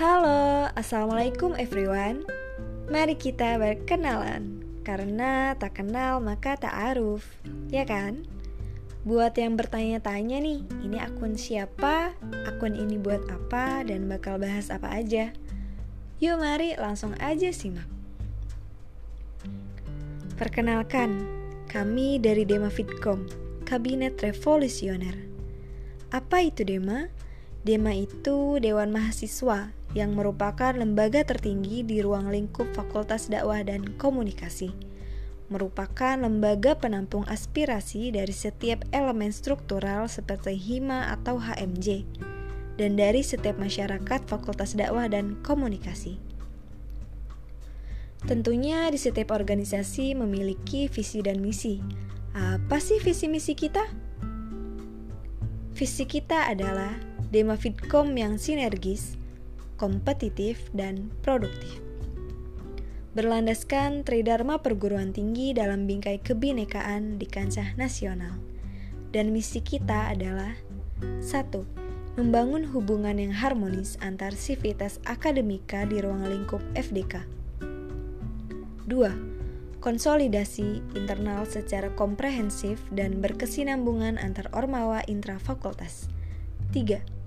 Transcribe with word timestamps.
Assalamualaikum 0.00 1.60
everyone 1.60 2.24
Mari 2.88 3.20
kita 3.20 3.60
berkenalan 3.60 4.64
Karena 4.80 5.52
tak 5.60 5.76
kenal 5.76 6.24
maka 6.24 6.56
tak 6.56 6.72
aruf 6.72 7.20
Ya 7.68 7.84
kan? 7.84 8.24
Buat 9.04 9.36
yang 9.36 9.60
bertanya-tanya 9.60 10.40
nih 10.40 10.64
Ini 10.80 11.04
akun 11.04 11.36
siapa? 11.36 12.16
Akun 12.48 12.80
ini 12.80 12.96
buat 12.96 13.28
apa? 13.28 13.84
Dan 13.84 14.08
bakal 14.08 14.40
bahas 14.40 14.72
apa 14.72 14.88
aja? 14.88 15.36
Yuk 16.16 16.40
mari 16.40 16.72
langsung 16.80 17.12
aja 17.20 17.52
simak 17.52 17.84
Perkenalkan, 20.40 21.28
kami 21.68 22.16
dari 22.16 22.48
Dema 22.48 22.72
Fitcom 22.72 23.28
Kabinet 23.68 24.16
Revolusioner 24.24 25.28
Apa 26.08 26.40
itu 26.40 26.64
Dema? 26.64 27.04
Dema 27.04 27.28
itu 27.66 28.56
Dewan 28.56 28.88
Mahasiswa 28.88 29.68
yang 29.92 30.14
merupakan 30.14 30.72
lembaga 30.72 31.26
tertinggi 31.26 31.82
di 31.82 32.00
ruang 32.00 32.30
lingkup 32.30 32.70
Fakultas 32.72 33.28
Dakwah 33.28 33.60
dan 33.66 33.98
Komunikasi. 33.98 34.70
Merupakan 35.50 36.14
lembaga 36.14 36.78
penampung 36.78 37.26
aspirasi 37.26 38.14
dari 38.14 38.30
setiap 38.30 38.86
elemen 38.94 39.34
struktural 39.34 40.06
seperti 40.06 40.54
HIMA 40.54 41.10
atau 41.10 41.42
HMJ 41.42 42.06
dan 42.78 42.94
dari 42.94 43.20
setiap 43.26 43.58
masyarakat 43.58 44.20
Fakultas 44.30 44.78
Dakwah 44.78 45.10
dan 45.10 45.42
Komunikasi. 45.42 46.16
Tentunya 48.24 48.86
di 48.88 48.96
setiap 49.00 49.34
organisasi 49.34 50.14
memiliki 50.14 50.86
visi 50.86 51.18
dan 51.20 51.42
misi. 51.42 51.82
Apa 52.30 52.78
sih 52.78 53.02
visi 53.02 53.26
misi 53.26 53.58
kita? 53.58 53.82
Visi 55.74 56.04
kita 56.04 56.46
adalah 56.52 57.09
Dema 57.30 57.54
Fitcom 57.54 58.10
yang 58.18 58.42
sinergis, 58.42 59.14
kompetitif, 59.78 60.66
dan 60.74 61.14
produktif. 61.22 61.78
Berlandaskan 63.14 64.02
Tridharma 64.02 64.58
perguruan 64.58 65.14
tinggi 65.14 65.54
dalam 65.54 65.86
bingkai 65.86 66.18
kebinekaan 66.18 67.22
di 67.22 67.30
kancah 67.30 67.78
nasional. 67.78 68.34
Dan 69.14 69.30
misi 69.30 69.62
kita 69.62 70.10
adalah 70.10 70.58
1. 71.22 72.18
Membangun 72.18 72.66
hubungan 72.66 73.22
yang 73.22 73.30
harmonis 73.30 73.94
antar 74.02 74.34
sivitas 74.34 74.98
akademika 75.06 75.86
di 75.86 76.02
ruang 76.02 76.26
lingkup 76.26 76.58
FDK. 76.74 77.30
2. 78.90 79.78
Konsolidasi 79.78 80.82
internal 80.98 81.46
secara 81.46 81.94
komprehensif 81.94 82.82
dan 82.90 83.22
berkesinambungan 83.22 84.18
antar 84.18 84.50
ormawa 84.50 85.06
intrafakultas. 85.06 86.10
3 86.74 87.19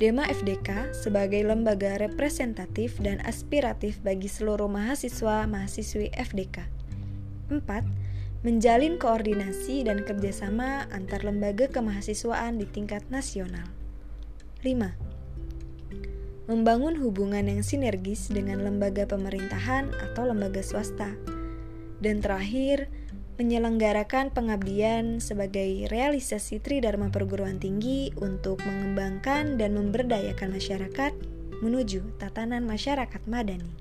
Dema 0.00 0.24
FDK 0.24 0.96
sebagai 0.96 1.44
lembaga 1.44 2.00
representatif 2.00 2.96
dan 3.04 3.20
aspiratif 3.28 4.00
bagi 4.00 4.32
seluruh 4.32 4.64
mahasiswa-mahasiswi 4.64 6.16
FDK. 6.16 6.64
4. 7.52 7.60
Menjalin 8.40 8.96
koordinasi 8.96 9.84
dan 9.84 10.00
kerjasama 10.00 10.88
antar 10.88 11.20
lembaga 11.20 11.68
kemahasiswaan 11.68 12.56
di 12.56 12.64
tingkat 12.64 13.04
nasional. 13.12 13.68
5. 14.64 16.48
Membangun 16.48 16.96
hubungan 16.96 17.44
yang 17.44 17.60
sinergis 17.60 18.32
dengan 18.32 18.64
lembaga 18.64 19.04
pemerintahan 19.04 19.92
atau 20.00 20.24
lembaga 20.24 20.64
swasta. 20.64 21.12
Dan 22.00 22.24
terakhir, 22.24 22.88
menyelenggarakan 23.40 24.36
pengabdian 24.36 25.16
sebagai 25.16 25.88
realisasi 25.88 26.60
Tridharma 26.60 27.08
perguruan 27.08 27.56
tinggi 27.56 28.12
untuk 28.20 28.60
mengembangkan 28.68 29.56
dan 29.56 29.80
memberdayakan 29.80 30.52
masyarakat 30.52 31.16
menuju 31.64 32.20
tatanan 32.20 32.68
masyarakat 32.68 33.24
madani. 33.24 33.72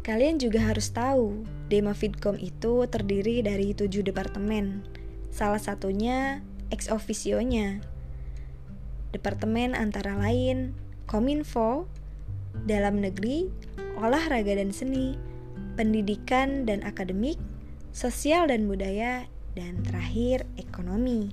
Kalian 0.00 0.40
juga 0.40 0.64
harus 0.64 0.88
tahu, 0.96 1.44
Dema 1.68 1.92
Fitcom 1.92 2.40
itu 2.40 2.88
terdiri 2.88 3.44
dari 3.44 3.76
tujuh 3.76 4.00
departemen. 4.00 4.80
Salah 5.28 5.60
satunya 5.60 6.40
ex 6.72 6.88
officio-nya. 6.88 7.84
Departemen 9.12 9.76
antara 9.76 10.16
lain 10.16 10.72
Kominfo, 11.04 11.84
Dalam 12.64 13.04
Negeri, 13.04 13.50
Olahraga 14.00 14.56
dan 14.56 14.72
Seni, 14.72 15.35
pendidikan 15.76 16.64
dan 16.64 16.82
akademik, 16.82 17.36
sosial 17.92 18.48
dan 18.48 18.68
budaya, 18.68 19.28
dan 19.56 19.80
terakhir 19.84 20.44
ekonomi. 20.60 21.32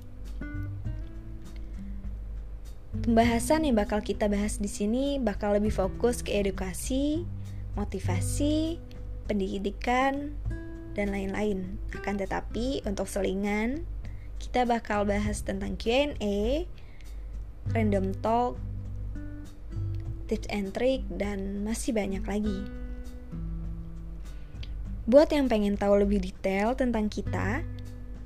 Pembahasan 2.94 3.66
yang 3.66 3.76
bakal 3.76 4.00
kita 4.00 4.30
bahas 4.30 4.62
di 4.62 4.70
sini 4.70 5.18
bakal 5.18 5.58
lebih 5.58 5.74
fokus 5.74 6.22
ke 6.22 6.30
edukasi, 6.40 7.26
motivasi, 7.74 8.78
pendidikan, 9.26 10.30
dan 10.94 11.10
lain-lain. 11.10 11.76
Akan 11.90 12.16
tetapi 12.16 12.86
untuk 12.86 13.10
selingan, 13.10 13.82
kita 14.38 14.62
bakal 14.62 15.02
bahas 15.04 15.42
tentang 15.42 15.74
Q&A, 15.74 16.70
random 17.74 18.14
talk, 18.22 18.54
tips 20.30 20.46
and 20.48 20.70
trick, 20.70 21.02
dan 21.10 21.66
masih 21.66 21.92
banyak 21.92 22.22
lagi. 22.24 22.83
Buat 25.04 25.36
yang 25.36 25.52
pengen 25.52 25.76
tahu 25.76 26.00
lebih 26.00 26.24
detail 26.24 26.72
tentang 26.72 27.12
kita, 27.12 27.60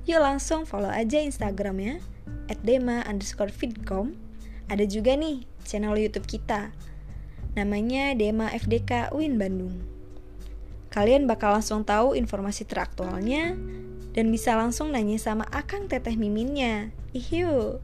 yuk 0.07 0.23
langsung 0.23 0.63
follow 0.63 0.87
aja 0.87 1.19
Instagramnya 1.19 1.99
@dema 2.63 3.03
underscore 3.03 3.51
feedcom. 3.51 4.15
Ada 4.71 4.87
juga 4.87 5.17
nih 5.19 5.43
channel 5.67 5.99
YouTube 5.99 6.29
kita, 6.29 6.71
namanya 7.57 8.15
Dema 8.15 8.47
FDK 8.53 9.11
UIN 9.11 9.35
Bandung. 9.35 9.75
Kalian 10.89 11.29
bakal 11.29 11.59
langsung 11.59 11.85
tahu 11.85 12.17
informasi 12.17 12.65
teraktualnya 12.65 13.53
dan 14.15 14.25
bisa 14.33 14.57
langsung 14.57 14.89
nanya 14.89 15.21
sama 15.21 15.45
Akang 15.53 15.85
Teteh 15.85 16.17
Miminnya. 16.17 16.89
Ihiu. 17.13 17.77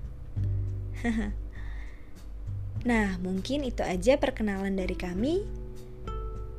nah, 2.90 3.18
mungkin 3.22 3.62
itu 3.62 3.86
aja 3.86 4.18
perkenalan 4.18 4.74
dari 4.74 4.98
kami. 4.98 5.65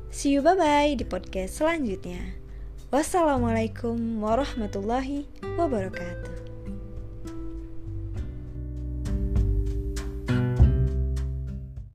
See 0.07 0.31
you 0.31 0.41
bye-bye 0.41 0.95
di 0.95 1.03
podcast 1.03 1.59
selanjutnya. 1.59 2.39
Wassalamualaikum 2.95 4.23
warahmatullahi 4.23 5.27
wabarakatuh. 5.59 6.26